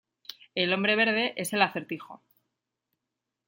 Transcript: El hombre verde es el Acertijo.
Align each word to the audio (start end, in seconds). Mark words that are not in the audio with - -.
El 0.55 0.73
hombre 0.73 0.95
verde 0.95 1.33
es 1.37 1.53
el 1.53 1.61
Acertijo. 1.61 2.23